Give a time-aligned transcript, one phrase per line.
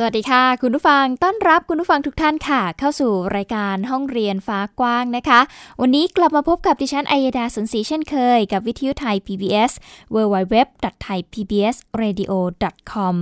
[0.00, 5.40] สวัสดีค่ะ คุณผู้ฟังต้อนรับคุณผู้ฟังทุกท่านค่ะ เข้าสู่รายการห้องเรียนฟ้ากว้างนะคะ
[5.80, 9.72] วันนี้กลับมาพบกับดิฉันอัยดาสนศรีเช่นเคย กับวิทยุไทย PBS
[10.14, 13.14] www.thaipbsradio.com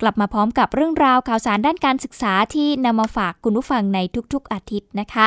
[0.00, 3.98] กลับมาพร้อมกับเรื่องราวข่าวสารด้านการศึกษาที่นำมาฝากคุณผู้ฟังใน
[4.32, 5.26] ทุกๆอาทิตย์นะคะ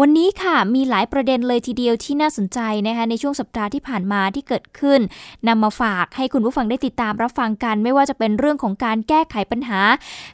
[0.00, 5.00] วันนี้ค่ะมีหลายประเด็นเลยทีเดียวที่น่าสนใจนะคะ ในช่วงสัปดาห์ที่ผ่านมาที่เกิดขึ้น
[5.48, 9.80] นำมาฝากให้คุณผู้ฟังได้ติดตามรับฟังกัน ไม่ว่าจะเป็นเรื่องของการแก้ไขปัญหา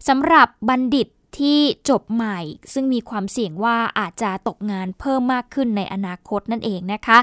[0.09, 1.61] สำหรับบัณฑิตที่
[1.91, 2.39] จบใหม่
[2.73, 7.19] ซึ่งมีความเสี่ยงว่าอาจจะตกงานเพิ่มมากขึ้นในอนาคตนั่นเองนะคะ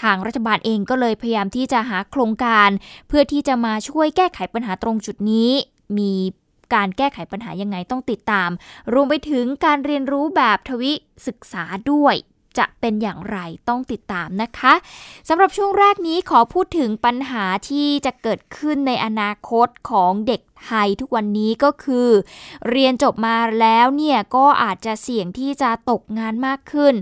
[0.00, 2.68] ทางรัฐบาลเองก็เลยพยายามที่จะหาโครงการ
[3.08, 5.50] เพื่อที่จะมาช่วยแก้ไขปัญหาตรงจุดนี้
[5.98, 6.12] มี
[6.74, 8.50] การแก้ไขปัญหายังไงต้องติดตาม
[8.92, 10.92] รวมไปถึงการเรียนรู้แบบทวิ
[11.26, 12.14] ศึกษาด้วย
[12.58, 14.74] จะเป็นอย่างไรต้องติดตามนะคะ
[15.28, 22.08] สำหรับช่วงแรกนี้ขอพูดถึงปัญหาที่จะเกิดขึ้นในอนาคตของเด็กไทยทุกวันนี้ก็คือ
[22.70, 26.94] เรียนจบมาแล้วเนี่ยก็อาจจะเสี่ยงที่จะตกงานมากขึ้น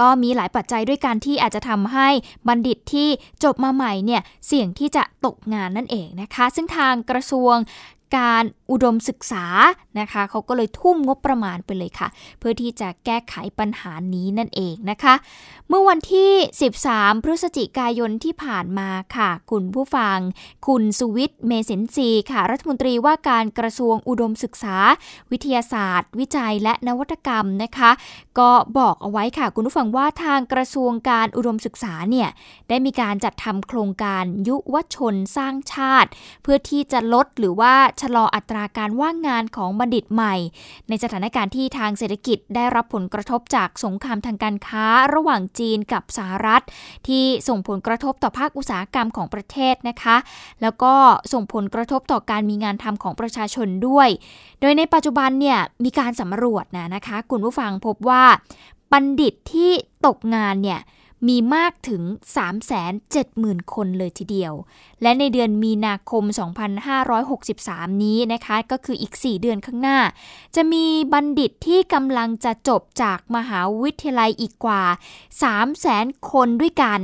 [0.00, 2.08] ก็มีหลายปัจจัยด้วยกันที่อาจจะทำให้
[2.48, 3.08] บัณฑิตที่
[3.44, 7.56] จบมาใหม่เนี่ยเสี่ยงที่จะตกงานนั่นเองนะคะ ซึ่งทางกระทรวง
[8.16, 9.44] การอุดมศึกษา
[10.00, 15.14] นะคะเขาก็เลยทุ่มงบประมาณไปเลยค่ะ เพื่อที่จะแก้ไขปัญหานี้นั่นเองนะคะ
[15.68, 16.32] เมื่อวันที่
[16.78, 20.18] 13 พฤศจิกายนที่ผ่านมาค่ะ คุณผู้ฟัง
[20.66, 24.76] คุณสุวิทย์เมสินทรีค่ะ รัฐมนตรีว่าการกระทรวงอุดมศึกษา
[25.32, 27.90] วิทยาศาสตร์ วิจัยและนวัตกรรมนะคะ
[28.40, 32.28] ก็บอกเอาไว้ค่ะคุณผู้ฟังว่าทางกระทรวงการอุดมศึกษาเนี่ย
[32.68, 36.10] ได้มีการจัดทำโครงการยุวชนสร้างชาติ
[36.42, 40.34] เพื่อที่จะลดหรือว่าชะลออัตราการว่างงานของบัณฑิตใหม่
[40.88, 44.84] ในสถานการณ์ที่ทางเศรษฐกิจได้รับผลกระทบจากสงครามทางการค้า
[45.14, 46.62] ระหว่างจีนกับสหรัฐ
[47.08, 50.16] ที่ส่งผลกระทบต่อภาคอุตสาหกรรมของประเทศนะคะ
[50.62, 50.94] แล้วก็
[51.32, 54.08] ส่งผลกระทบต่อการมีงานทำของประชาชนด้วย
[54.60, 58.21] โดยในปัจจุบันเนี่ยมีการสำรวจนะนะคะคุณผู้ฟังพบว่า
[58.92, 59.70] บัณฑิตที่
[60.06, 60.80] ตกงานเนี่ย
[61.28, 62.02] มีมากถึง
[62.88, 64.52] 370,000 คนเลยทีเดียว
[65.02, 66.24] และในเดือนมีนาคม
[67.08, 69.98] 2563 นี้นะคะ ก็คืออีก 4 เดือนข้างหน้า
[70.54, 74.82] จะมีบัณฑิตที่กำลังจะจบจากมหาวิทยาลัยอีกกว่า
[75.56, 77.00] 300,000 คนด้วยกัน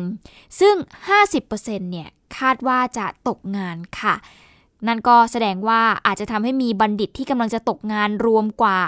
[0.61, 0.75] ซึ่ง
[1.35, 2.09] 50%เนี่ย
[2.39, 4.15] คาดว่าจะตกงานค่ะ
[4.87, 8.79] นั่นก็แสดงว่าอาจจะทำให้มีบัณฑิตที่กำลังจะตกงานรวมกว่า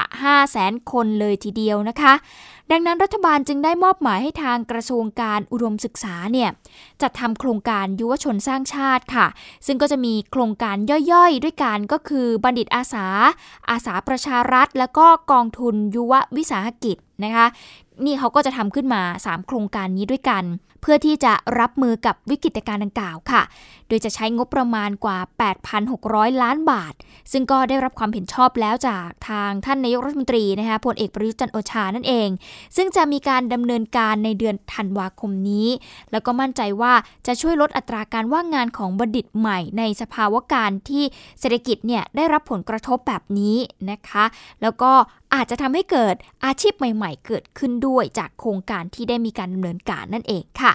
[0.40, 2.14] 500,000คนเลยทีเดียวนะคะ
[2.70, 6.50] ดังนั้นรัฐบาลจึงได้มอบหมายให้ทางกระทรวงการอุดมศึกษาเนี่ย
[7.02, 9.26] จัดทำโครงการยุวชนสร้างชาติค่ะ
[9.66, 10.76] ซึ่งก็จะมีโครงการ
[11.12, 13.06] ย่อยๆ ด้วยกันก็คือบัณฑิตอาสา
[13.70, 17.46] อาสาประชารัฐ แล้วก็กองทุนยุววิสาหกิจนะคะ
[18.04, 20.44] นี่เขาก็จะทำขึ้นมา 3 โครงการนี้ด้วยกัน
[20.82, 23.42] เพื่อที่จะรับมือกับวิกฤตการณ์ดังกล่าวค่ะ
[23.88, 25.18] โดยจะใช้งบประมาณกว่า
[25.80, 26.94] 8,600 ล้านบาท
[27.32, 32.28] ซึ่งก็ได้รับความเห็นชอบแล้วจากทางท่านนายกรัฐมนตรีนะคะพลเอกประยุทธ์จันโอชานั่นเอง
[32.76, 35.68] ซึ่งจะมีการดำเนินการในเดือนธันวาคมนี้
[36.12, 36.94] แล้วก็มั่นใจว่า
[37.26, 41.04] จะช่วยลดอัตราการว่างงานของบัณฑิตใหม่ ในสภาวะการที่
[41.40, 43.56] เศรษฐกิจเนี่ยได้รับผลกระทบแบบนี้
[43.90, 44.24] นะคะ
[44.62, 44.92] แล้วก็
[45.34, 46.14] อาจจะทำให้เกิด
[46.44, 50.72] อาชีพใหม่ ๆ เกิดขึ้นด้วยจากโครงการที่ได้มีการดำเนินการนั่นเองค่ะ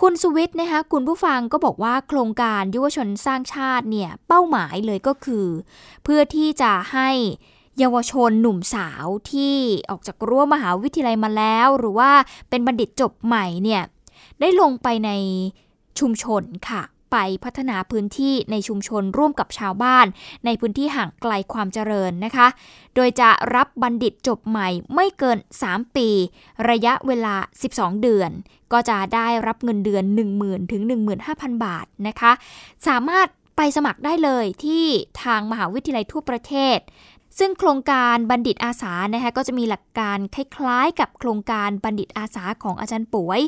[0.00, 5.46] คุณสุวิทย์นะคะคุณผู้ฟังก็บอกว่าโครงการยุวชนสร้างชาติเนี่ยเป้าหมายเลยก็คือ
[6.04, 7.10] เพื่อที่จะให้
[7.78, 9.56] เยาวชนหนุ่มสาวที่
[9.90, 12.10] ออกจากรั้วมหาวิทยาลัยมาแล้ว หรือว่า
[12.48, 13.82] เป็นบัณฑิตจบใหม่เนี่ย
[14.40, 15.10] ได้ลงไปใน
[15.98, 20.06] ชุมชนค่ะ ไปพัฒนาพื้นที่ในชุมชนร่วมกับชาวบ้าน
[20.44, 22.46] ในพื้นที่ห่างไกลความเจริญนะคะ
[22.94, 26.08] โดยจะรับบัณฑิตจบใหม่ไม่เกิน 3 ปี
[26.70, 27.34] ระยะเวลา
[27.70, 28.30] 12 เดือน
[28.72, 30.04] ก็จะได้รับเงินเดือน
[30.38, 30.82] 10,000 ถึง
[31.24, 32.32] 15,000 บาทนะคะ
[32.88, 34.84] สามารถไปสมัครได้เลยที่
[35.22, 36.78] ทางมหาวิทยาลัยทั่วประเทศ
[37.38, 43.40] ซึ่งโครงการบัณฑิตอาสานะคะก็จะมีหลักการคล้ายๆ กับโครงการบัณฑิตอาสาของอาจารย์ป่วย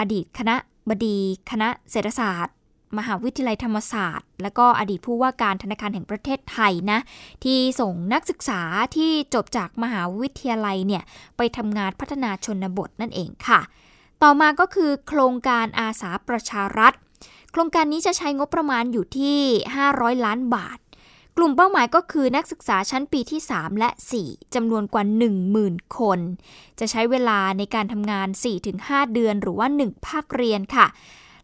[0.00, 0.56] อดีตคณะ
[0.88, 1.18] บดี
[1.50, 2.54] คณะเศรษฐศาสตร์
[2.98, 6.98] มหาวิทยาลัยธรรมศาสตร์ และก็อดีตผู้ว่าการธนาคารแห่งประเทศไทยนะ
[7.44, 8.60] ที่ส่งนักศึกษา
[8.96, 11.02] ที่จบจากมหาวิทยาลัยเนี่ย
[11.36, 13.60] ไปทำงานพัฒนาชนบทนั่นเองค่ะ
[14.22, 16.94] ต่อมาก็คือโครงการอาสาประชารัฐ
[17.52, 19.38] โครงการนี้จะใช้งบประมาณอยู่ที่
[19.82, 20.78] 500 ล้านบาท
[21.36, 23.90] กลุ่มเป้าหมายก็คือนักศึกษาชั้นปีที่ 3 และ
[24.22, 25.04] 4จำนวนกว่า
[25.50, 26.20] 10,000 คน
[26.78, 28.28] จะใช้เวลาในการทำงาน
[28.70, 30.86] 4-5 เดือนหรือว่า 1 ภาคเรียนค่ะ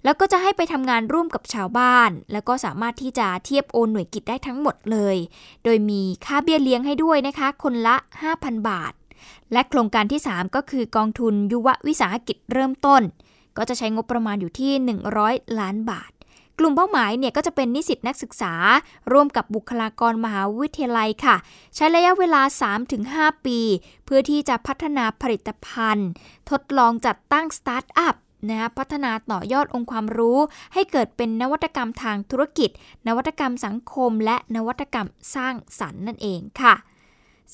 [0.04, 5.16] แล้วก็จะให้ไปทำงานร่วมกับชาวบ้าน แล้วก็สามารถที่จะเทียบโอนหน่วยกิจได้ทั้งหมดเลย
[5.64, 7.96] โดยมีค่าเบี้ยเลี้ยงให้ด้วยนะคะ คนละ
[8.32, 8.92] 5,000 บาท
[9.52, 13.02] และโครงการที่ 3 ก็คือกองทุนยุววิสาหกิจเริ่มต้น
[13.56, 14.72] ก็จะใช้งบประมาณอยู่ที่
[15.16, 16.10] 100 ล้านบาท
[16.58, 18.54] กลุ่มเป้าหมายเนี่ยก็จะเป็นนิสิตนักศึกษา
[19.12, 21.36] ร่วมกับบุคลากรมหาวิทยาลัยค่ะ
[21.74, 22.42] ใช้ระยะเวลา
[22.94, 23.58] 3-5 ปี
[24.04, 26.08] เพื่อที่จะพัฒนาผลิตภัณฑ์
[26.50, 28.14] ทดลองจัดตั้งสตาร์ทอัพ
[28.50, 30.38] นะพัฒนาต่อยอดองค์ความรู้
[30.74, 32.70] ให้เกิดเป็นนวัตกรรมทางธุรกิจ
[33.06, 36.74] นวัตกรรมสังคม และนวัตกรรมสร้างสรรค์นั่นเองค่ะ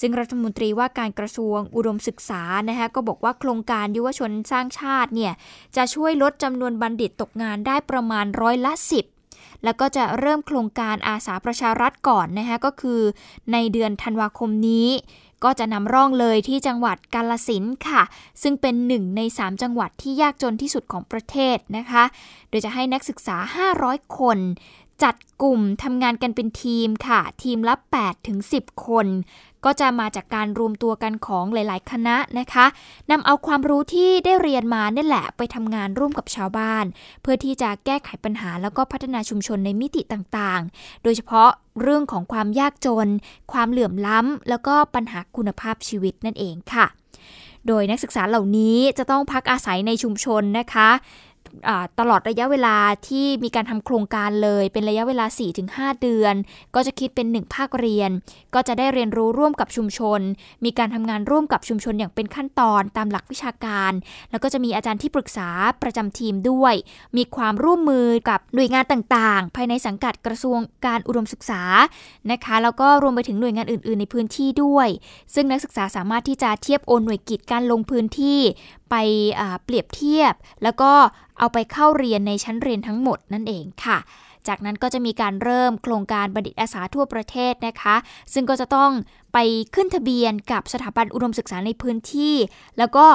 [0.00, 5.32] ซึ่งรัฐมนตรีว่าการกระทรวงอุดมศึกษานะคะก็บอกว่าโครงการยุวชนสร้างชาติเนี่ย
[5.76, 8.72] จะช่วยลดจำนวนบัณฑิตตกงานได้ประมาณร้อยละ
[9.04, 9.19] 10
[9.64, 13.00] แล้วก็จะเริ่มโครงการอาสาประชารัฐก่อนนะคะก็คือ
[13.52, 14.88] ในเดือนธันวาคมนี้
[15.44, 18.02] ก็จะนำร่องเลยที่จังหวัดกาลสินค่ะ
[18.42, 22.04] ซึ่งเป็นหนึ่งใน 3 จังหวัดที่ยากจนที่สุดของประเทศนะคะ
[22.48, 23.36] โดยจะให้นักศึกษา
[23.76, 24.38] 500 คน
[25.02, 29.06] จัดกลุ่มทำงานกันเป็นทีมค่ะ ทีมละ8ถึง10 คน
[29.64, 32.66] ก็จะมาจากการรวมตัวกันของหลาย ๆ คณะนะคะ
[33.10, 36.84] นำเอาความรู้ที่ได้เรียนมาเนี่ยแหละไปทำงานร่วมกับชาวบ้าน
[37.22, 41.48] เพื่อที่จะแก้ไขปัญหาแล้วก็พัฒนาชุมชนในมิติต่าง ๆ โดยเฉพาะ
[41.82, 43.08] เรื่องของความยากจน
[43.52, 46.86] ความเหลื่อมล้ำ แล้วก็ปัญหาคุณภาพชีวิตนั่นเองค่ะ
[47.68, 50.90] โดยนักศึกษาเหล่านี้จะต้องพักอาศัยในชุมชนนะคะ
[51.98, 52.76] ตลอดระยะเวลา
[53.08, 55.26] ที่มีการทำโครงการเลย เป็นระยะเวลา
[55.64, 56.34] 4-5 เดือน
[56.74, 58.10] ก็จะคิดเป็น 1 ภาคเรียน
[58.54, 60.20] ก็จะได้เรียนรู้ร่วมกับชุมชน
[60.64, 63.92] มีการทำงานร่วมกับชุมชนอย่างเป็นขั้นตอนตามหลักวิชาการ
[64.30, 65.48] แล้วก็จะมีอาจารย์ที่ปรึกษา
[65.82, 66.74] ประจำทีมด้วย
[67.16, 71.62] มีความร่วมมือกับหน่วยงานต่างๆ ภายในสังกัดกระทรวงการอุดมศึกษา
[72.30, 74.88] นะคะ แล้วก็รวมไปถึงหน่วยงานอื่น ๆ ในพื้นที่ด้วย
[75.34, 78.40] ซึ่งนักศึกษาสามารถที่จะเทียบโอนหน่วยกิจการลงพื้นที่
[78.90, 78.94] ไป
[79.64, 80.92] เปรียบเทียบ แล้วก็
[81.40, 83.98] เอาไปเข้าเรียนในชั้นเรียนทั้งหมดนั่นเองค่ะ
[84.48, 87.96] จากนั้นก็จะมีการเริ่มโครงการบัณฑิตอาสาทั่วประเทศนะคะ
[88.32, 88.90] ซึ่งก็จะต้อง
[89.32, 89.38] ไป
[89.74, 92.34] ขึ้นทะเบียนกับสถาบันอุดมศึกษาในพื้นที่
[92.78, 93.06] แล้วก็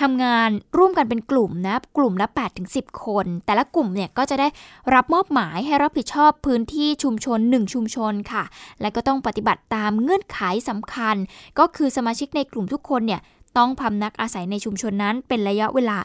[0.00, 4.48] ทำงานร่วมกันเป็นกลุ่มนะ กลุ่มละ8ถึง10 คน แต่ละกลุ่มเนี่ยก็จะได้
[4.94, 8.44] รับมอบหมายให้รับผิดชอบพื้นที่ชุมชน 1 ชุมชนค่ะ
[8.80, 11.16] และก็ต้องปฏิบัติตามเงื่อนไขสำคัญ
[11.58, 13.20] ก็คือสมาชิกในกลุ่มทุกคนเนี่ย
[13.58, 15.98] ต้องพำนักอาศัยในชุมชนนั้นเป็นระยะเวลา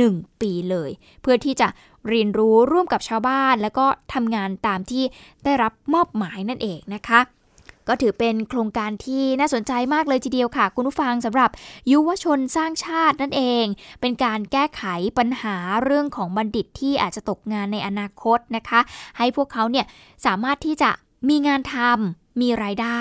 [0.00, 0.90] 1 ปีเลย
[1.22, 1.68] เพื่อที่จะ
[2.08, 5.04] เรียนรู้ร่วมกับชาวบ้าน แล้วก็ทำงานตามที่
[5.44, 7.20] ได้รับมอบหมายนั่นเองนะคะ
[7.88, 11.50] ก็ถือเป็นโครงการที่น่าสนใจมากเลยทีเดียวค่ะ คุณผู้ฟังสำหรับ
[11.90, 13.64] ยุวชนสร้างชาตินั่นเอง
[14.00, 14.82] เป็นการแก้ไข
[15.18, 18.80] ปัญหาเรื่องของบัณฑิตที่อาจจะตกงานในอนาคตนะคะ
[19.18, 19.86] ให้พวกเขาเนี่ย
[20.26, 20.90] สามารถที่จะ
[21.28, 23.00] มีงานทำ มีรายได้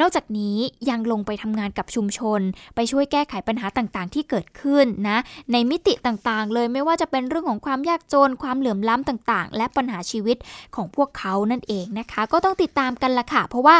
[0.00, 0.56] นอกจากนี้
[0.90, 2.40] ยังลงไปทำงานกับชุมชน
[2.74, 5.18] ไปช่วยแก้ไขปัญหาต่างๆ ที่เกิดขึ้นนะ
[5.52, 10.36] ในมิติต่างๆ เลยไม่ว่าจะเป็นเรื่องของความยากจน ความเหลื่อมล้ำต่างๆ และปัญหาชีวิต
[10.76, 13.76] ของพวกเขานั่นเองนะคะ ก็ต้องติดตามกันละค่ะ เพราะว่า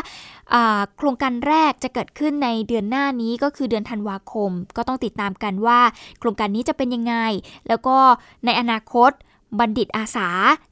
[0.96, 5.80] โครงการแรกจะเกิดขึ้นในเดือนหน้านี้ก็คือเดือนธันวาคม ก็ต้องติดตามกันว่า
[6.20, 7.14] โครงการนี้จะเป็นยังไง
[7.68, 7.96] แล้วก็
[8.44, 9.10] ในอนาคต
[9.58, 10.28] บัณฑิตอาสา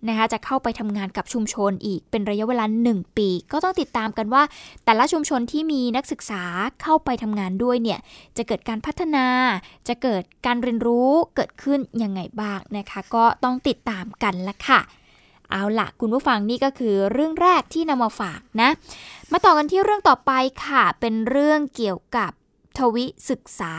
[0.08, 4.42] นะคะจะเข้าไปทำงานกับชุมชนอีกเป็นระยะเวลา 1 ปี ก็ต้องติดตามกันว่า
[4.84, 6.42] แต่ละชุมชนที่มีนักศึกษา
[6.82, 7.98] เข้าไปทำงานด้วยเนี่ย
[8.36, 9.26] จะเกิดการพัฒนา
[9.88, 14.80] จะเกิดการเรียนรู้เกิดขึ้นยังไงบ้างนะคะ ก็ต้องติดตามกันละค่ะ
[15.52, 18.70] เอาละคุณผู้ฟังนี่ก็คือเรื่องแรกที่นำมาฝากนะ
[19.32, 20.32] มาต่อกันที่เรื่องต่อไป
[20.64, 22.30] ค่ะ เป็นเรื่องเกี่ยวกับ
[22.78, 23.72] ทวิศึกษา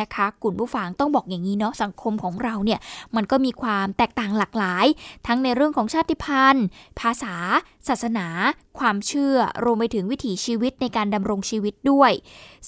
[0.00, 2.80] นะคะกลุ่มผู้ฟังต้องบอกอย่างนี้เนาะสังคมของเราเนี่ย
[3.16, 4.86] มันก็มีความแตกต่างหลากหลาย
[5.26, 6.66] ทั้งในเรื่องของชาติพันธุ์
[7.00, 7.34] ภาษา
[7.88, 8.26] ศาสนา
[8.78, 12.12] ความเชื่อรวมไปถึงวิถีชีวิตในการดำรงชีวิตด้วย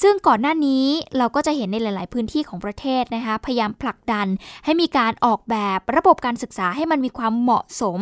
[0.03, 0.87] ซึ่งก่อนหน้านี้
[1.19, 4.27] เราก็จะเห็นในหลาย ๆ พื้นที่ของประเทศนะคะพยายามผลักดัน
[4.65, 8.01] ให้มีการออกแบบระบบการศึกษาให้มันมีความเหมาะสม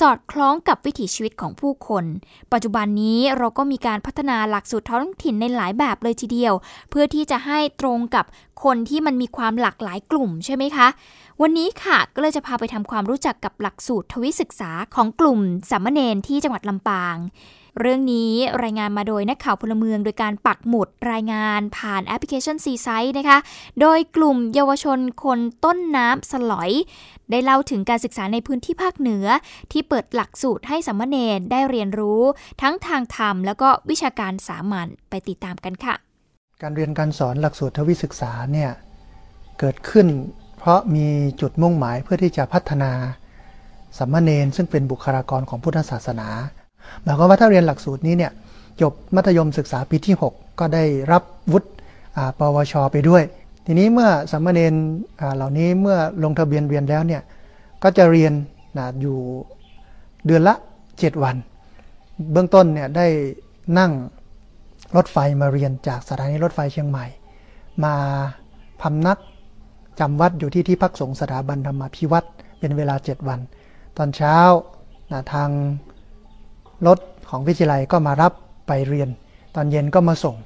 [0.00, 2.04] สอดคล้องกับวิถีชีวิตของผู้คน
[2.52, 6.54] ปัจจุบันนี้เราก็มีการพัฒนาหลักสูตรท้องถิ่นในหลายแบบเลยทีเดียว
[6.90, 8.24] เพื่อที่จะให้ตรงกับ
[8.64, 10.88] คนที่มันมีความหลากหลายกลุ่มใช่ไหมคะ
[11.42, 17.16] วันนี้ค่ะก็เลยจะพาไปทำความรู้จักกับหลักสูตรทวิศึกษาของกลุ่มสามเณรที่จังหวัดลำปาง
[17.80, 23.38] เรื่องนี้รายงานมาโดยนักข่าวพลเมือง โดยการปักหมุดรายงานผ่านแอปพลิเคชัน C-Site นะคะ
[23.80, 26.70] โดยกลุ่มเยาวชนคนต้นน้ำสลอย
[27.30, 29.26] ได้เล่าถึงการศึกษาในพื้นที่ภาคเหนือ
[29.72, 32.22] ที่เปิดหลักสูตรให้สามเณรได้เรียนรู้
[32.62, 35.94] ทั้งทางธรรม แล้วก็วิชาการสามัญไปติดตามกันค่ะ
[36.62, 38.70] การเรียนการสอนหลักสูตรทวิศึกษาเนี่ย
[39.58, 40.06] เกิดขึ้น
[40.64, 41.06] เพราะมี
[41.40, 42.90] จุดมุ่งหมายเพื่อที่จะพัฒนา
[43.98, 46.28] สัมมาเนนซึ่งเป็นบุคลากรของพุทธศาสนา
[47.02, 48.32] หมายความว่าถ้าเรียนหลักสูตรนี้เนี่ย
[48.80, 51.68] จบมัธยมศึกษาปีที่ 6 ก็ได้รับวุฒิ
[52.38, 53.22] ปวช ไปด้วย
[53.66, 54.74] ทีนี้เมื่อสัมมาเนน
[55.36, 57.22] เหล่านี้เมื่อลงทะเบียนเรียนแล้วเนี่ย
[57.82, 58.32] ก็จะเรียน
[58.78, 59.18] นะอยู่
[60.26, 60.54] เดือนละ
[60.88, 61.36] 7 วัน
[62.32, 63.06] เบื้องต้นเนี่ยได้
[63.78, 63.92] นั่ง
[64.96, 67.06] รถไฟมาเรียนจากสถานีรถไฟเชียงใหม่
[67.84, 67.94] มา
[68.82, 69.18] พำนัก
[70.00, 73.40] จำวัดอยู่ที่ที่พักสงฆ์สถาบันธรรมพิวัตรเป็นเวลา 7 วัน
[73.96, 74.36] ตอนเช้า
[75.12, 75.50] นะทาง
[76.86, 76.98] รถ
[77.28, 78.32] ของวิทยาลัยก็มารับ
[78.66, 79.08] ไปเรียน
[79.54, 80.36] ตอนเย็นก็มาส่ง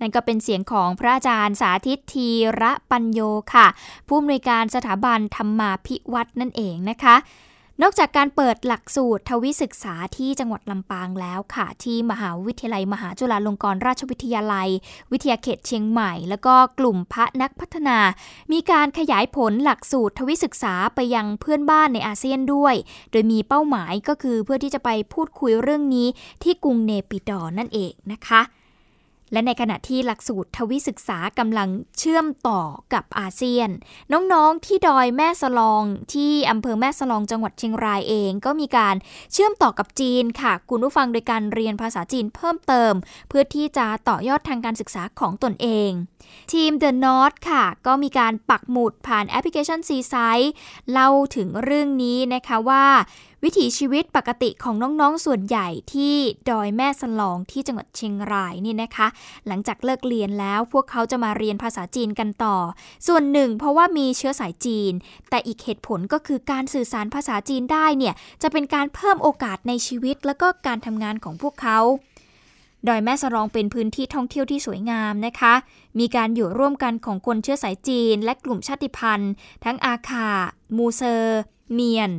[0.00, 2.28] นั่นก็เป็นเสียงของพระอาจารย์สาธิตที
[2.62, 3.20] ระปัญโย
[3.54, 3.66] ค่ะ
[4.06, 7.16] ผู้อำนวยการสถาบันธรรมาพิวัตรนั่นเองนะคะ
[7.82, 14.68] นอกจากการเปิดหลักสูตรทวิศึกษาที่จังหวัดลำปางแล้วค่ะ ที่มหาวิทยาลัย มหาจุฬาลงกรณราชวิทยาลัย
[15.12, 17.98] วิทยาเขตเชียงใหม่ แล้วก็กลุ่มพระนักพัฒนา
[18.52, 22.74] มีการขยายผลหลักสูตรทวิศึกษาไปยังเพื่อนบ้านในอาเซียนด้วย
[23.10, 26.08] โดยมีเป้าหมายก็คือเพื่อที่จะไปพูดคุยเรื่องนี้
[26.42, 28.42] ที่กรุงเนปิดอนั่นเองนะคะ
[29.34, 32.60] และในขณะที่หลักสูตรทวิศึกษากำลังเชื่อมต่อ
[32.94, 33.68] กับอาเซียน
[34.12, 38.96] น้องๆที่ดอยแม่สลองที่อำเภอแม่สลองจังหวัดเชียงรายเอง ก็มีการ
[39.32, 42.92] เชื่อมต่อกับจีนค่ะ คุณผู้ฟังโดยการเรียนภาษาจีนเพิ่มเติม
[43.28, 45.90] เพื่อที่จะต่อยอดทางการศึกษาของตนเอง
[46.52, 50.14] ทีม The North ค่ะ ก็มีการปักหมุดผ่านแอปพลิเคชัน c ีไซ
[50.92, 52.86] เล่าถึงเรื่องนี้นะคะว่า
[53.44, 56.16] วิถีชีวิตปกติของน้องๆส่วนใหญ่ที่
[56.50, 59.06] ดอยแม่สลองที่จังหวัดเชียงรายนี่นะคะ
[59.46, 62.56] หลังจากเลิกเรียนแล้วพวกเขาจะมาเรียนภาษาจีนกันต่อ
[63.06, 64.92] ส่วนหนึ่ง เพราะว่ามีเชื้อสายจีน
[65.30, 71.78] แต่อีกเหตุผลก็คือการสื่อสารภาษาจีนได้เนี่ยจะเป็นการเพิ่มโอกาสในชีวิต และก็การทำงานของพวกเขา
[72.88, 75.54] ดอยแม่สลองเป็นพื้นที่ท่องเที่ยวที่สวยงามนะคะ
[75.98, 79.32] มีการอยู่ร่วมกันของคนเชื้อสายจีน และกลุ่มชาติพันธุ์
[79.64, 80.28] ทั้งอาคา
[80.76, 81.40] มูเซอร์
[81.74, 82.12] เมียน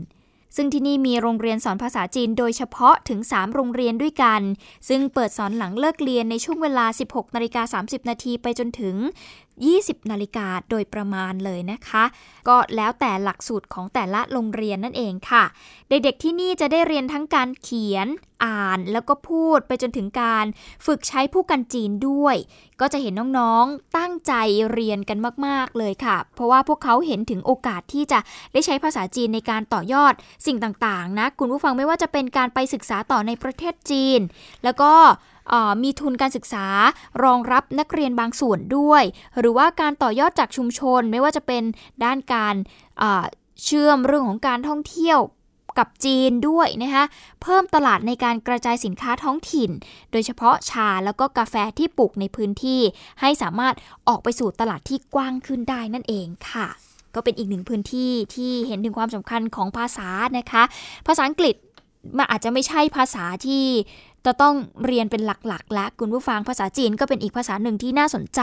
[0.55, 4.41] ซึ่งที่นี่มีโรงเรียนสอนภาษาจีนโดยเฉพาะถึง 3 โรงเรียนด้วยกัน
[4.89, 8.95] ซึ่งเปิดสอนหลังเลิกเรียนในช่วงเวลา 16นาฬิกา30 นาทีไปจนถึง
[9.63, 12.03] 20 นาฬิกาโดยประมาณเลยนะคะ
[12.47, 15.43] ก็แล้วแต่หลักสูตรของแต่ละโรงเรียนนั่นเองค่ะ
[15.89, 18.07] เด็กๆที่นี่จะได้เรียนทั้งการเขียน
[18.43, 20.45] อ่านแล้วก็พูดไปจนถึงการ
[20.85, 22.35] ฝึกใช้ผู้กันจีนด้วย
[22.81, 24.33] ก็จะเห็นน้องๆตั้งใจ
[24.71, 28.19] เรียนกันมากๆเลยค่ะ เพราะว่าพวกเขาเห็นถึงโอกาสที่จะ
[28.53, 30.13] ได้ใช้ภาษาจีนในการต่อยอด
[30.45, 34.19] สิ่งต่างๆนะ คุณผู้ฟังไม่ว่าจะเป็นการไปศึกษาต่อในประเทศจีน
[34.63, 34.93] แล้วก็
[35.83, 36.65] มีทุนการศึกษา
[37.23, 39.03] รองรับนักเรียนบางส่วนด้วย
[39.39, 41.63] หรือว่าการต่อยอดจากชุมชนไม่ว่าจะเป็น
[42.03, 42.55] ด้านการ
[43.63, 45.19] เชื่อมเรื่องของการท่องเที่ยว
[45.79, 47.05] กับจีนด้วยนะคะ
[47.41, 49.71] เพิ่มตลาดในการกระจายสินค้าท้องถิ่น
[50.11, 52.81] โดยเฉพาะชาแล้วก็กาแฟที่ปลูกในพื้นที่
[53.21, 53.75] ให้สามารถ
[54.07, 56.67] ออกไปสู่ตลาดที่กว้างขึ้นได้นั่นเองค่ะ
[57.15, 60.63] ก็เป็นอีกหนึ่งพื้นที่ที่เห็นถึงความสำคัญของภาษานะคะ
[61.07, 61.55] ภาษาอังกฤษ
[62.17, 63.65] มันอาจจะไม่ใช่ภาษาที่
[64.25, 68.41] จะต้องเรียนเป็นหลักๆ และคุณผู้ฟังภาษาจีนก็เป็นอีกภาษาหนึ่งที่น่าสนใจ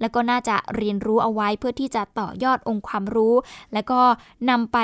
[0.00, 3.34] และก็น่าจะเรียนรู้เอาไว้เพื่อที่จะต่อยอดองค์ความรู้
[3.72, 4.00] และก็
[4.50, 4.78] นำไป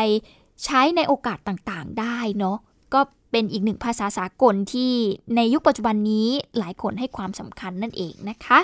[0.64, 2.58] ใช้ในโอกาสต่างๆ ได้เนาะ
[2.94, 3.00] ก็
[3.30, 4.92] เป็นอีกหนึ่งภาษาสากลที่
[5.36, 6.28] ในยุคปัจจุบันนี้
[6.58, 8.58] หลายคนให้ความสำคัญนั่นเองนะคะ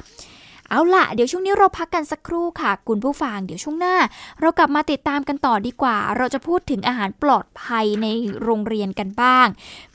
[0.71, 3.97] เอาล่ะเดี๋ยวช่วงนี้เราพักกันสักครู่ค่ะคุณผู้ฟังเดี๋ยวช่วงหน้า
[4.41, 8.07] เรากลับมาติดตามกันต่อดีกว่า เราจะพูดถึงอาหารปลอดภัยใน
[8.43, 9.47] โรงเรียนกันบ้าง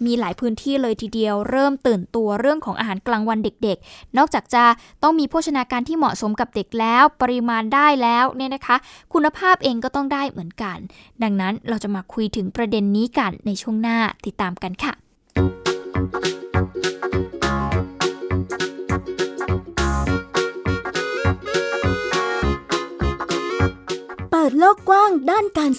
[0.05, 4.63] มีหลายพื้นที่เลยทีเดียวเริ่มตื่นตัวเรื่องของอาหารกลางวันเด็กๆ นอกจากจะ
[5.03, 8.75] ต้องมีโภชนาการที่เหมาะสมกับเด็กแล้ว ปริมาณได้แล้วเนี่ยนะคะ
[9.13, 10.77] คุณภาพเองก็ต้องได้เหมือนกัน
[11.23, 16.34] ดังนั้นเราจะมาคุยถึงประเด็นนี้กันในช่วงหน้าติดตามกันค่ะิด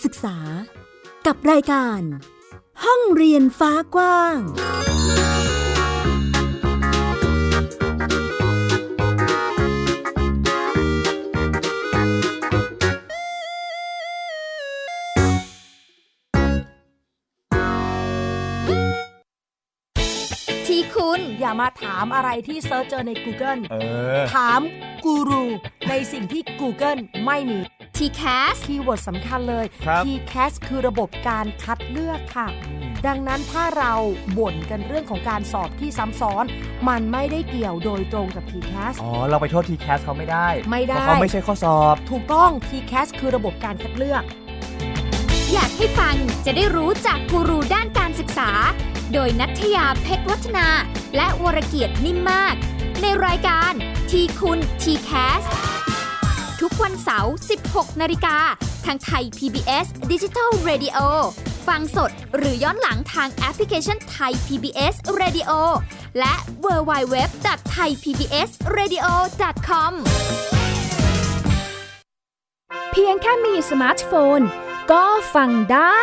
[0.04, 0.36] ศึกษา
[1.26, 2.00] กับรายการ
[2.84, 4.38] ห้องเรียนฟ้ากว้าง
[20.66, 23.60] ที่คุณอย่ามาถามอะไรที่เซิร์ชเจอใน Google
[24.34, 24.60] ถาม
[25.04, 25.44] กูรู
[25.88, 27.60] ในสิ่งที่ Google ไม่มี
[27.96, 29.66] TCAS คีย์เวิร์ดสำคัญเลย
[30.04, 32.48] TCAS คือระบบการคัดเลือกค่ะ
[33.06, 33.92] ดังนั้นถ้าเรา
[34.38, 36.44] บ่นกันเรื่องของการสอบที่ซ้ำซ้อน
[36.88, 44.22] มันไม่ได้เกี่ยวโดยตรงกับ TCAS อ๋อ เราไปโทษ TCAS เขาไม่ได้ไม่ได้เขาไม่ใช่ข้อสอบ ถูกต้อง TCAS คือระบบการคัดเลือก
[45.52, 48.50] อยากให้ฟังจะได้รู้จากกูรูด้านการศึกษา
[49.12, 50.68] โดยนัทยาเพชรวัฒนา
[51.16, 52.54] และวรเกียดนิ่มมาก
[53.02, 53.72] ในรายการ
[54.10, 55.44] ทีคุณ TCAS
[56.68, 57.34] ทุกวันเสาร์
[57.66, 58.36] 16 นาฬิกา
[58.86, 60.98] ทางไทย PBS Digital Radio
[61.68, 65.50] ฟังสดหรือย้อนหลังทางแอปพลิเคชันไทย PBS Radio
[66.18, 67.46] และ w w w t
[67.76, 69.06] h a i PBS Radio
[69.68, 69.92] com
[72.92, 74.40] เพียงแค่มีสมาร์ทโฟน
[74.92, 75.04] ก็
[75.34, 76.02] ฟังได้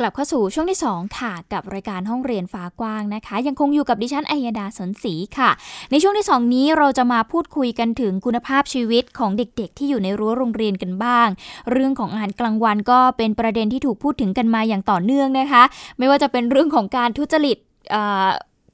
[0.00, 5.50] กลับเข้าสู่ช่วงที่ 2 ค่ะ กับรายการห้องเรียนฟ้ากว้างนะคะ ยังคงอยู่กับดิฉันอัยดาสนศรีค่ะ
[5.90, 11.28] ในช่วงที่ 2 นี้เราจะมาพูดคุยกันถึงคุณภาพชีวิตของเด็กๆ ที่อยู่ในรั้วโรงเรียนกันบ้าง
[11.70, 15.62] เรื่องของอาหารกลางวันก็เป็นประเด็นที่ถูกพูดถึงกันมาอย่างต่อเนื่องนะคะ
[15.98, 17.56] ไม่ว่าจะเป็นเรื่องของการทุจริต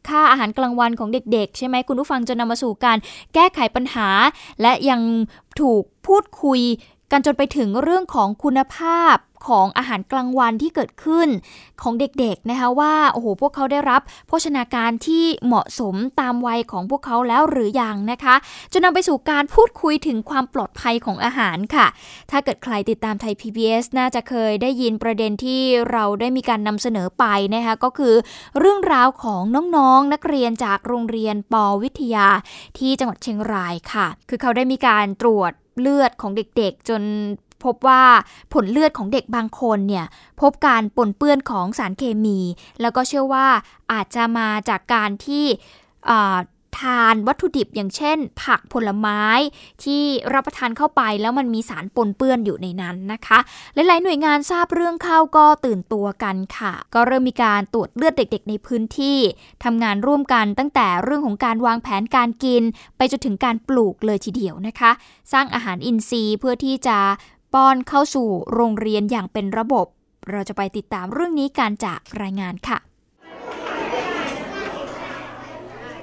[0.09, 2.99] ค่าอาหารกลางวันของเด็ก ๆ ใช่ไหมคุณผู้ฟังจะนำมาสู่การ
[3.35, 4.09] แก้ไขปัญหา
[4.63, 5.01] และยัง
[5.61, 6.61] ถูกพูดคุย
[7.13, 9.17] กันจนไปถึงเรื่องของคุณภาพ
[9.49, 11.29] ของอาหารกลางวันที่เกิดขึ้น
[11.83, 18.35] ของเด็กๆนะคะว่าโอ้โหพวกเขาได้รับโภชนาการที่เหมาะสมตามวัยของพวกเขาแล้วหรือยังนะคะ
[18.73, 21.87] จะนำไปสู่การพูดคุยถึงความปลอดภัยของอาหารค่ะ
[22.31, 28.15] ถ้าเกิดใครติดตามไทย PBS น่าจะเคยได้ยินประเด็นที่เราได้มีการนำเสนอไปนะคะก็คือ
[28.59, 29.43] เรื่องราวของ
[29.77, 32.27] น้องๆนนักเรียนจากโรงเรียนปวิทยา
[32.79, 37.03] ที่จังหวัดเชียงรายค่ะ คือเขาได้มีการตรวจเลือดของเด็กๆ จน
[37.65, 38.05] พบว่า
[38.53, 40.07] ผลเลือดของเด็กบางคนเนี่ย
[40.41, 42.39] พบการปนเปื้อนของสารเคมี
[42.81, 43.47] แล้วก็เชื่อว่า
[43.93, 45.45] อาจจะมาจากการที่
[46.85, 49.23] ทานวัตถุดิบอย่างเช่น ผักผลไม้
[49.85, 50.03] ที่
[50.35, 53.39] รับประทานเข้าไปแล้วมันมีสารปนเปื้อนอยู่ในนั้นนะคะ
[53.75, 59.19] หลาย ๆ หน่วยงานทราบเรื่องเข้าก็ตื่นตัวกันค่ะ ก็เริ่มมีการตรวจเลือดเด็ก ๆ ในพื้นที่
[59.65, 62.63] ทำงานร่วมกันตั้งแต่เรื่องของการวางแผนการกิน
[62.97, 64.91] ไปจนถึงการปลูกเลยทีเดียวนะคะ
[65.33, 66.99] สร้างอาหารอินทรีย์เพื่อที่จะ
[67.57, 69.87] ป้อนเข้าสู่โรงเรียนอย่างเป็นระบบ
[70.31, 72.79] เราจะไปติดตามเรื่องนี้การจากรายงานค่ะ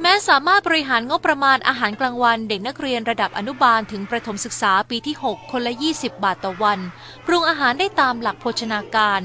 [0.01, 6.79] แม้สามารถบริหารงบประมาณอาหารกลางวันเด็กนักเรียนระดับอนุบาลถึงประถมศึกษาปีที่ 6 คนละ 20 บาทต่อวัน
[7.25, 9.21] ปรุงอาหารได้ตามหลักโภชนาการ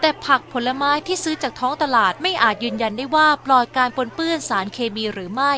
[0.00, 5.54] แต่ผักผลไม้ที่ซื้อจากท้องตลาดไม่อาจยืนยันได้ว่าปลอดการปนเปื้อนสารเคมีหรือไม่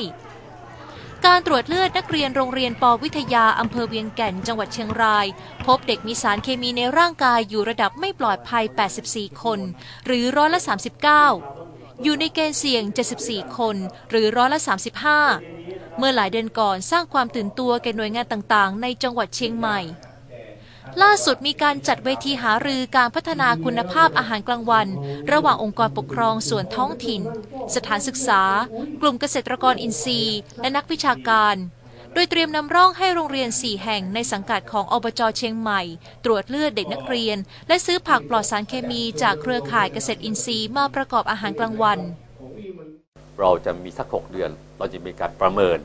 [1.26, 5.26] การตรวจเลือดนักเรียนโรงเรียนปวิทยา อำเภอเวียงแก่น จังหวัดเชียงราย
[5.64, 8.64] พบเด็กมีสารเคมีในร่างกายอยู่ระดับไม่ปลอดภัย
[9.02, 9.60] 84 คน
[10.06, 10.60] หรือร้อยละ
[11.30, 12.82] 39 อยู่ในเกณฑ์เสี่ยง
[13.20, 13.76] 74 คน
[14.10, 14.60] หรือร้อยละ
[15.28, 19.80] 35 เมื่อหลายเดือนก่อนสร้างความตื่นตัวแก่หน่วยงานต่างๆ ในจังหวัดเชียงใหม่
[21.02, 24.88] ล่าสุดมีการจัดเวทีหารือการพัฒนาคุณภาพอาหารกลางวัน
[25.32, 27.22] ระหว่างองค์กรปกครองส่วนท้องถิ่น
[27.74, 28.42] สถานศึกษา
[29.00, 31.56] กลุ่มเกษตรกรอินทรีย์ และนักวิชาการ
[32.14, 35.82] โดยเตรียมนำร่องให้โรงเรียน 4 แห่งในสังกัดของอบจเชียงใหม่
[36.24, 37.36] ตรวจเลือดเด็กนักเรียน
[37.68, 41.98] และซื้อผักปลอดสารเคมีจากเครือข่ายเกษตรอินทรีย์มาประกอบอาหารกลางวัน
[43.40, 45.78] เราจะมีสักหกเดือน เราจะมีการประเมิน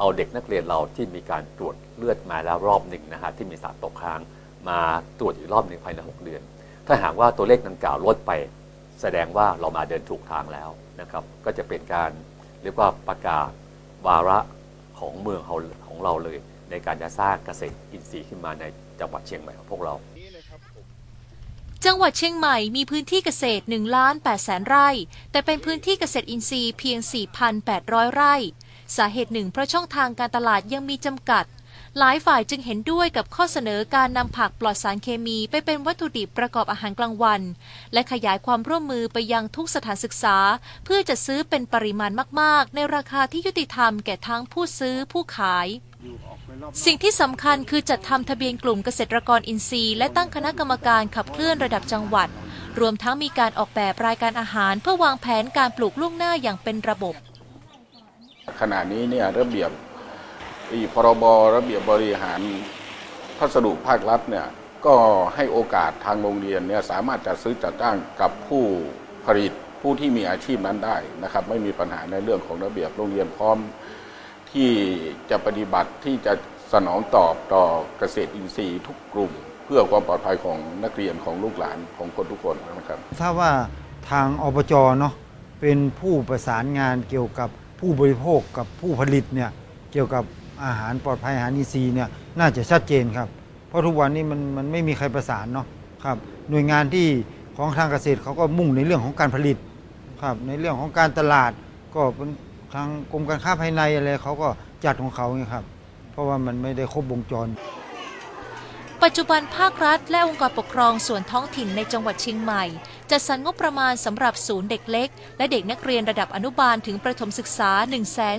[0.00, 4.20] เอาเด็กนักเรียนเราที่มีการตรวจเลือดมาแล้วรอบหนึ่งนะฮะที่มีสารตกค้าง
[4.68, 4.80] มา
[5.18, 6.42] ตรวจอีกรอบหนึ่งภายใน 6 เดือน
[6.86, 8.32] ถ้าหากว่าตัวเลขดังกล่าวลดไป
[9.00, 10.68] แสดงว่าเรามาเดินถูกทางแล้ว
[11.00, 12.10] นะครับ ก็จะเป็นการ
[12.62, 13.48] เรียกว่าประกาศ
[14.06, 14.38] วาระ
[14.98, 15.40] ของเมือง
[15.86, 16.38] ของเราเลย
[16.70, 18.64] ในการจะสร้างเกษตรอินทรีย์ขึ้นมาใน
[19.00, 19.94] จังหวัดเชียงใหม่ของพวกเรา
[21.86, 24.88] จังหวัดเชียงใหม่มีพื้นที่เกษตร1ล้าน8แสนไร่
[25.30, 26.98] แต่เป็นพื้นที่เกษตรอินทรีย์เพียง
[27.56, 28.36] 4,800 ไร่
[28.96, 31.44] สาเหตุหนึ่งเพราะช่องทางการตลาดยังมีจำกัด
[31.98, 37.42] หลายฝ่ายจึงเห็นด้วยกับข้อเสนอการนำผักปลอดสารเคมีไปเป็นวัตถุดิบประกอบอาหารกลางวัน
[37.92, 40.36] และขยายความร่วมมือไปยังทุกสถานศึกษา
[40.84, 45.66] เพื่อจะซื้อเป็นปริมาณมาก ๆ ในราคาที่ยุติธรรมแก่ทั้งผู้ซื้อผู้ขาย
[46.84, 52.28] สิ่งที่สำคัญคือจัดทำทะเบียนกลุ่มเกษตรกรอินทรีย์และตั้งคณะกรรมการขับเคลื่อนระดับจังหวัด
[52.80, 57.16] รวมทั้งมีการออกแบบรายการอาหารเพื่อวางแผนการปลูกล่วงหน้าอย่างเป็นระบบ
[58.60, 59.70] ขณะนี้เนี่ยระเบียบ
[60.72, 61.24] อีพรบ
[61.56, 62.40] ระเบียบบริหาร
[63.38, 64.46] พัสดุภาครัฐเนี่ย
[64.86, 64.94] ก็
[65.34, 68.64] ให้โอกาสทางโรงเรียนเนี่ยสามารถจัดซื้อจัดจ้างกับผู้
[69.26, 73.58] ผลิตผู้ที่มีอาชีพนั้นได้นะครับ ไม่มีปัญหาในเรื่องของระเบียบโรงเรียนพร้อม
[74.52, 74.70] ที่
[75.30, 76.32] จะปฏิบัติที่จะ
[76.72, 77.64] สนองตอบต่อ
[77.98, 79.32] เกษตรอินทรีย์ทุกกลุ่ม
[79.64, 83.50] เพื่อความปลอดภัยของนักเรียนของลูกหลานของคนทุกคนนะครับถ้าว่า
[84.10, 85.14] ทางอบจเนาะ
[85.60, 89.50] เป็นผู้ประสานงานเกี่ยวกับ ผู้บริโภคกับผู้ผลิตเนี่ย
[89.92, 90.24] เกี่ยวกับ
[90.64, 93.28] อาหารปลอดภัยอาหารอินทรีย์เนี่ยน่าจะชัดเจนครับ
[93.68, 95.66] เพราะทุกวันนี้มันมันไม่มีใครประสานเนาะ
[96.04, 96.16] ครับ
[96.50, 97.06] หน่วยงานที่
[97.56, 99.56] ของทางเกษตรเขาก็มุ่งในเรื่องของการผลิต
[100.22, 101.52] ครับในเรื่องของการตลาด
[101.94, 102.30] ก็เป็น
[102.74, 104.48] ทางกรมการค้าภายในอะไรเขาก็
[104.84, 105.64] จัดของเขาไงครับ
[106.12, 107.48] เพราะว่ามันไม่ได้ครบวงจร
[109.06, 112.64] ปัจจุบันภาครัฐและองค์กรปกครองส่วนท้องถิ่นในจังหวัดเชียงใหม่
[113.10, 115.08] จัดสรรงบประมาณสำหรับศูนย์เด็กเล็ก
[115.38, 117.70] และเด็กนักเรียนระดับอนุบาลถึงประถมศึกษา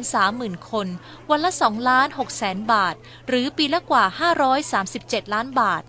[0.02, 0.88] 130,000 คน
[1.30, 2.96] วันละ2ล้าน6แสนบาท
[3.28, 4.04] หรือปีละกว่า
[4.70, 5.84] 537 ล้านบาท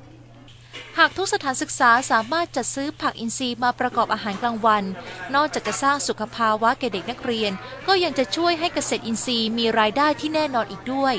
[0.99, 4.85] หากทุกสถานศึกษาสามารถจัดซื้อผักอินทรีย์มาประกอบอาหารกลางวัน
[5.35, 7.53] นอกจากจะสร้างสุขภาวะแก่เด็กนักเรียน
[7.87, 11.17] ก็ยังจะช่วยให้เกษตรอินทรีย์มีรายได้ที่แน่นอนอีกด้วย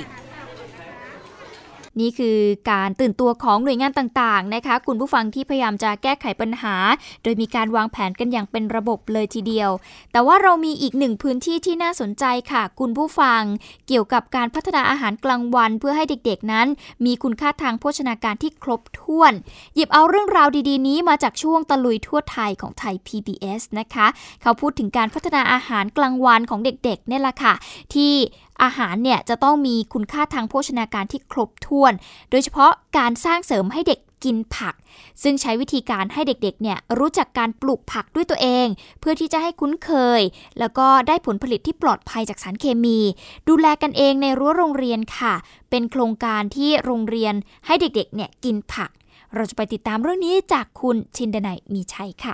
[2.00, 2.38] นี่คือ
[2.72, 6.76] การตื่นตัวของหน่วยงานต่างๆนะคะคุณผู้ฟังที่พยายามจะแก้ไขปัญหา
[7.24, 9.70] โดยมีการวางแผนกันอย่างเป็นระบบเลยทีเดียว
[10.12, 13.42] แต่ว่าเรามีอีกหนึ่งพื้นที่ที่น่าสนใจค่ะ คุณผู้ฟัง
[13.88, 16.68] เกี่ยวกับการพัฒนาอาหารกลางวัน เพื่อให้เด็กๆนั้น
[17.06, 19.34] มีคุณค่าทางโภชนาการที่ครบถ้วน
[19.76, 24.08] หยิบเอาเรื่องราวดีๆ นี้มาจากช่วงตะลุยทั่วไทยของไทย PBS นะคะ
[24.42, 27.54] เขาพูดถึงการพัฒนาอาหารกลางวันของเด็กๆเนี่ยแหละค่ะ
[27.94, 28.14] ที่
[28.62, 31.94] อาหารเนี่ยจะต้องมีคุณค่าทางโภชนาการที่ครบถ้วน
[32.30, 34.76] โดยเฉพาะการสร้างเสริมให้เด็กกินผัก
[35.24, 38.68] ซึ่งใช้วิธีการให้เด็กๆ เนี่ยรู้จักการปลูกผักด้วยตัวเอง
[39.00, 40.22] เพื่อที่จะให้คุ้นเคย
[40.60, 43.00] แล้วก็ได้ผลผลิตที่ปลอดภัยจากสารเคมี
[43.48, 45.34] ดูแลกันเองในรั้วโรงเรียนค่ะ
[45.70, 47.34] เป็นโครงการที่โรงเรียน
[47.66, 48.90] ให้เด็กๆ เนี่ยกินผัก
[49.36, 52.34] เราจะไปติดตามเรื่องนี้จากคุณชินดนัยมีชัยค่ะ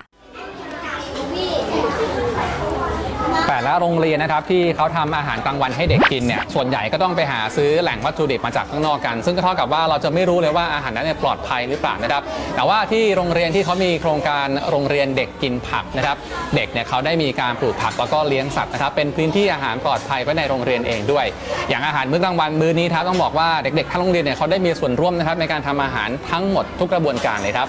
[3.47, 12.21] แต่ละโรงเรียนนะครับที่เขาทำอาหารกลางวันให้เด็กกินเนี่ยส่วนใหญ่ก็ต้องไปหาซื้อแหล่งวัตถุดิบมาจากข้างนอกกัน ซึ่งก็เท่ากับว่าเราจะไม่รู้เลยว่าอาหารนั้นเนี่ยปลอดภัยหรือเปล่านะครับ
[12.55, 16.17] แต่ว่าที่โรงเรียนที่เขามีโครงการโรงเรียนเด็กกินผักนะครับ
[16.55, 21.25] เด็กเนี่ยเขาได้มีการปลูกผักแล้วก็เลี้ยงสัตว์นะครับเป็นพื้นที่อาหารปลอดภัยไว้ในโรงเรียนเองด้วย
[21.69, 27.67] อย่างอาหารมื้อกลางวันมื้อนี้ครับต้องบอกว่าเด็กๆทั้งโรงเรียนเนี่ยเขาได้มีส่วนร่วมนะครับในการทำอาหารทั้งหมดทุกกระบวนการเลยครับ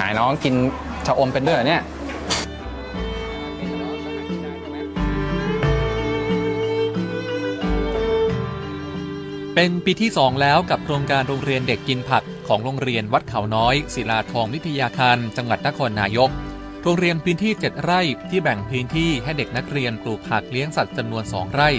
[0.00, 0.54] หายน้องกิน
[1.06, 1.82] ชะอมเป็นด้วยเหรอเนี่ย
[9.58, 16.30] เป็นปีที่ 2 แล้วกับโครงการโรงเรียนเด็กกินผักของโรงเรียนวัดเขาน้อย ศิลาทองวิทยาคาร จังหวัดนครนายก
[16.82, 21.70] โรงเรียนพื้นที่ 7 ไร่ที่แบ่งพื้นที่ให้เด็กนักเรียนปลูกผักเลี้ยงสัตว์จำนวน 2 ไร่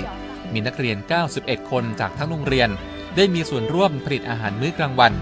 [0.53, 0.97] มีนักเรียน
[1.33, 2.69] 91 คนจากทั้งโรงเรียน
[3.15, 5.13] ได้มีส่วนร่วมผลิตอาหารมื้อกลางวัน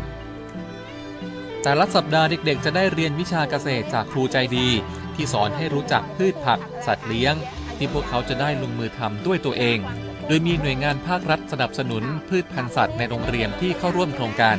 [1.62, 4.68] แต่ละสัปดาห์เด็กๆ จะได้เรียนวิชาเกษตรจากครูใจดี
[5.16, 7.36] ที่สอนให้รู้จักพืชผัก สัตว์เลี้ยง
[7.78, 9.80] ที่พวกเขาจะได้ลงมือทำด้วยตัวเอง
[10.28, 14.58] โดยมีหน่วยงานภาครัฐสนับสนุนพืชพันธุ์สัตว์ในโรงเรียนที่เข้าร่วมโครงการ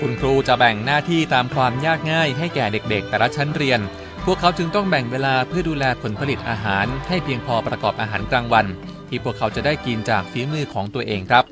[0.00, 3.80] คุณครูจะแบ่งหน้าที่ตามความยากง่ายให้แก่เด็กๆ แต่ละชั้นเรียน
[4.24, 8.66] พวกเขาจึงต้องแบ่งเวลาเพื่อดูแลผลผลิตอาหาร ให้เพียงพอประกอบอาหารกลางวัน
[9.08, 11.44] ที่พวกเขาจะได้กินจากฝีมือของตัวเองครับ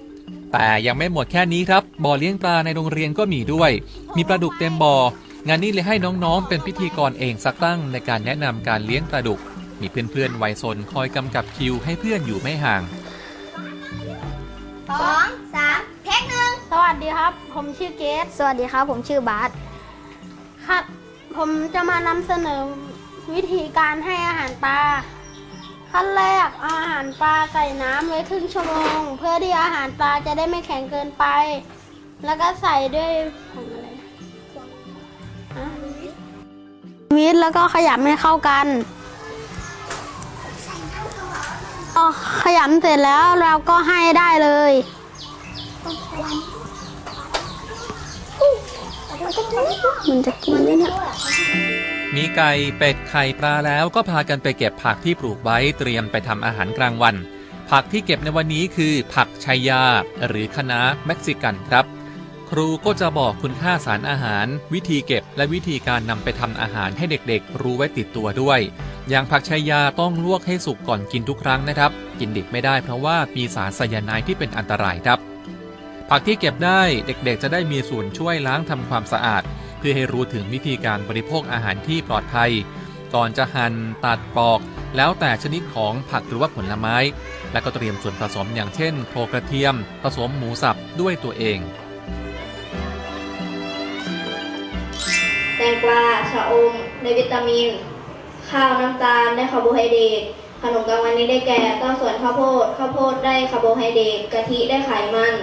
[0.52, 3.70] แต่ยังไม่หมดแค่นี้ครับ บ่อเลี้ยงปลาในโรงเรียนก็มีด้วย
[4.16, 4.94] มีปลาดุกเต็มบ่อ
[5.48, 9.40] งานนี้เลยให้น้องๆ เป็นพิธีกรเองสักตั้งในการแนะนำการเลี้ยงปลาดุก
[9.80, 12.82] มีเพื่อนๆวัยซนคอยกำกับคิวให้เพื่อนอยู่ไม่ห่าง
[14.90, 19.50] สองสามเทคหนึ่งสวัสดีครับ ผมชื่อเกสสวัสดีครับ ผมชื่อบาส
[20.66, 20.82] ครับ
[21.36, 22.60] ผมจะมานำเสนอ
[23.34, 24.78] วิธีการให้อาหารปลา
[25.92, 31.24] ขั้นแรกเอาอาหารปลาใส่น้ำไว้ครึ่งชั่วโมง เพื่อที่อาหารปลาจะได้ไม่แข็งเกินไป
[32.24, 33.12] แล้วก็ใส่ด้วย
[33.52, 33.86] ผงอะไร
[35.56, 35.66] ฮะ
[37.16, 38.66] วิตแล้วก็ขยำให้เข้ากัน
[42.42, 44.72] ขยำเสร็จแล้วเราก็ให้ได้เลย
[50.08, 50.92] มันจะกินเนี่ย
[52.14, 57.16] มีไก่เป็ดไข่ปลาแล้วก็พากันไปเก็บผักที่ปลูกไว้เตรียมไปทำอาหารกลางวัน
[57.70, 59.82] ผักที่เก็บในวันนี้คือผักชายยา
[60.26, 61.84] หรือคะน้าเม็กซิกันครับ
[62.50, 68.60] ครูก็จะบอกคุณค่าสารอาหาร วิธีเก็บและวิธีการนำไปทำอาหารให้เด็กๆ รู้ไว้ติดตัวด้วย
[69.08, 75.18] อย่างผักชัยยาต้องลวกให้สุกก่อนกินทุกครั้งนะครับ กินดิบไม่ได้เพราะว่ามีสารไซยาไนด์ที่เป็นอันตรายครับ
[76.08, 79.42] ผักที่เก็บได้เด็กๆ จะได้มีส่วนช่วยล้างทำความสะอาด
[79.78, 82.50] เพื่อให้รู้ถึงวิธีการบริโภคอาหารที่ปลอดภัย
[83.14, 84.60] ก่อนจะหั่นตัดปอก
[84.96, 86.96] แล้วแต่ชนิดของผักหรือว่าผลไม้
[87.52, 91.60] และก็เตรียมส่วนผสมอย่างเช่นโขลกกระเทียม ผสมหมูสับด้วยตัวเอง
[95.58, 97.68] แตงกวาชะอมได้วิตามิน
[98.50, 100.22] ข้าวน้ำตาลได้คาร์โบไฮเดรต
[100.62, 105.34] ขนมกลางวันนี้ได้แก่ต้นส่วนข้าวโพดข้าวโพดได้คาร์โบไฮเดรตกะทิได้ไขมัน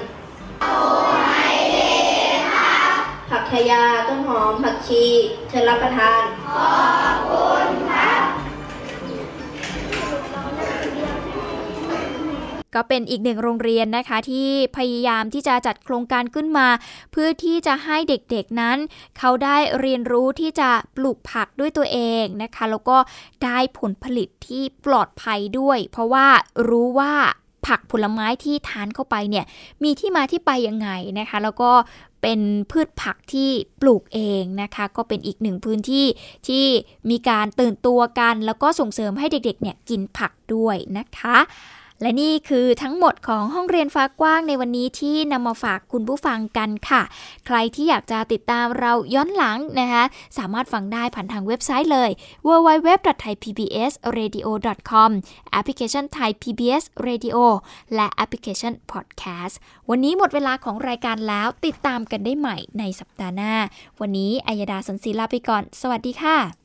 [3.29, 5.03] ผักชายาต้นหอมผักชี
[5.49, 6.21] เชิญรับประทาน
[12.75, 16.67] ก็เป็นอีกหนึ่งโรงเรียนนะคะที่พยายามที่จะจัดโครงการขึ้นมา
[17.11, 18.77] เพื่อที่จะให้เด็กๆนั้น
[19.17, 22.97] เขาได้เรียนรู้ที่จะปลูกผักด้วยตัวเองนะคะ แล้วก็
[23.43, 26.27] ได้ผลผลิตที่ปลอดภัยด้วย เพราะว่า
[26.69, 27.13] รู้ว่า
[27.67, 29.45] ผักผลไม้ที่ทานเข้าไปเนี่ย
[29.83, 31.71] มีที่มาที่ไปยังไงนะคะ แล้วก็
[32.21, 32.39] เป็น
[32.71, 33.49] พืชผักที่
[33.81, 36.05] ปลูกเองนะคะ ก็เป็นอีกหนึ่งพื้นที่
[36.47, 36.65] ที่
[37.09, 41.37] มีการตื่นตัวกัน แล้วก็ส่งเสริมให้เด็กๆเนี่ยกินผักด้วยนะคะ
[42.01, 47.01] และนี่คือทั้งหมดของห้องเรียนฟ้ากว้างในวันนี้ที่นำมาฝากคุณผู้ฟังกันค่ะ
[47.45, 50.03] ใครที่อยากจะติดตามเราย้อนหลังนะคะ
[50.37, 52.09] สามารถฟังได้ผ่านทางเว็บไซต์เลย
[52.47, 55.09] www.thaipbsradio.com
[55.51, 57.37] แอปพลิเคชัน Thai PBS Radio
[57.95, 59.55] และแอปพลิเคชัน Podcast
[59.89, 63.53] วันนี้หมดเวลาของรายการแล้วติดตามกันได้ใหม่ในสัปดาห์หน้า
[64.01, 66.64] วันนี้อัยดาสนศรีลาไปก่อน สวัสดีค่ะ